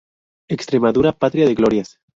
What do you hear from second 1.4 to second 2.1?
de glorias.